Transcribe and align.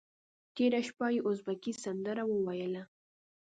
تېره 0.55 0.81
شپه 0.87 1.07
یې 1.13 1.19
ازبکي 1.29 1.73
سندره 1.83 2.23
وویله. 2.27 2.83